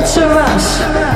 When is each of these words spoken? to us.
to 0.00 0.26
us. 0.26 1.13